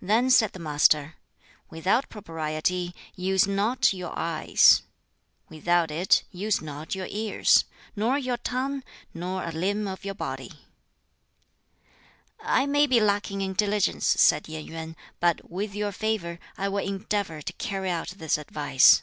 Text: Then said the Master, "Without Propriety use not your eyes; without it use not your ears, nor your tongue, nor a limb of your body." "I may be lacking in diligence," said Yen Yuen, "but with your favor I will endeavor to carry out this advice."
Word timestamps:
Then 0.00 0.30
said 0.30 0.54
the 0.54 0.58
Master, 0.58 1.16
"Without 1.68 2.08
Propriety 2.08 2.94
use 3.14 3.46
not 3.46 3.92
your 3.92 4.18
eyes; 4.18 4.80
without 5.50 5.90
it 5.90 6.24
use 6.30 6.62
not 6.62 6.94
your 6.94 7.06
ears, 7.10 7.66
nor 7.94 8.16
your 8.16 8.38
tongue, 8.38 8.82
nor 9.12 9.44
a 9.44 9.52
limb 9.52 9.86
of 9.86 10.02
your 10.02 10.14
body." 10.14 10.50
"I 12.42 12.64
may 12.64 12.86
be 12.86 13.00
lacking 13.00 13.42
in 13.42 13.52
diligence," 13.52 14.06
said 14.06 14.48
Yen 14.48 14.64
Yuen, 14.66 14.96
"but 15.20 15.50
with 15.50 15.74
your 15.74 15.92
favor 15.92 16.38
I 16.56 16.70
will 16.70 16.78
endeavor 16.78 17.42
to 17.42 17.52
carry 17.52 17.90
out 17.90 18.14
this 18.16 18.38
advice." 18.38 19.02